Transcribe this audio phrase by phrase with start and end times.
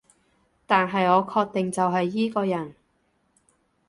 [0.65, 2.73] 但係我確定就係依個人